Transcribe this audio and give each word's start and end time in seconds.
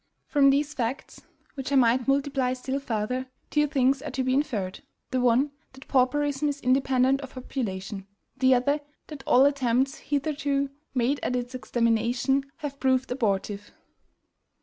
From 0.25 0.49
these 0.49 0.73
facts, 0.73 1.21
which 1.53 1.71
I 1.71 1.75
might 1.75 2.07
multiply 2.07 2.53
still 2.53 2.79
farther, 2.79 3.27
two 3.51 3.67
things 3.67 4.01
are 4.01 4.09
to 4.09 4.23
be 4.23 4.33
inferred, 4.33 4.81
the 5.11 5.21
one, 5.21 5.51
that 5.73 5.87
pauperism 5.87 6.49
is 6.49 6.59
independent 6.59 7.21
of 7.21 7.35
population; 7.35 8.07
the 8.35 8.55
other, 8.55 8.79
that 9.09 9.21
all 9.27 9.45
attempts 9.45 9.99
hitherto 9.99 10.71
made 10.95 11.19
at 11.21 11.35
its 11.35 11.53
extermination 11.53 12.51
have 12.57 12.79
proved 12.79 13.11
abortive. 13.11 13.69